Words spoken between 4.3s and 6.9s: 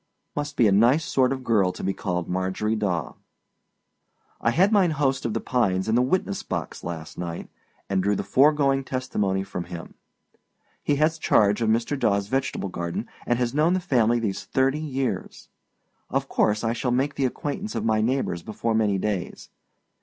I had mine host of The Pines in the witness box